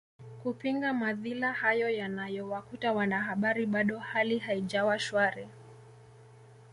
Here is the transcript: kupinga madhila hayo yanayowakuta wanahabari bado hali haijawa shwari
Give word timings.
kupinga 0.43 0.93
madhila 0.93 1.53
hayo 1.53 1.89
yanayowakuta 1.89 2.93
wanahabari 2.93 3.65
bado 3.65 3.99
hali 3.99 4.39
haijawa 4.39 4.99
shwari 4.99 5.47